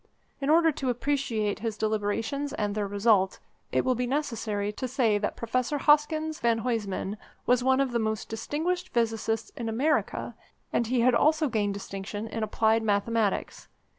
[0.39, 3.37] In order to appreciate his deliberations and their result,
[3.71, 7.99] it will be necessary to say that Professor Hoskins van Huysman was one of the
[7.99, 10.33] most distinguished physicists in America,
[10.73, 13.67] and he had also gained distinction in applied mathematics.